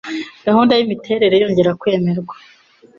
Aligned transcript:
gahunda 0.45 0.73
yimiterere 0.77 1.35
yongera 1.43 1.77
kwemerwa 1.81 2.35